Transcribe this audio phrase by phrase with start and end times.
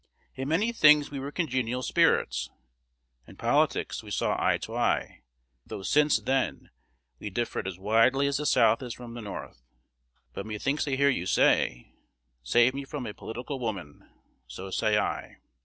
[0.33, 2.49] In many things we were congenial spirits.
[3.27, 5.21] In politics we saw eye to eye,
[5.63, 6.71] though since then
[7.19, 9.61] we differed as widely as the South is from the North.
[10.33, 11.93] But methinks I hear you say,
[12.41, 14.09] "Save me from a political woman!"
[14.47, 15.37] So say I.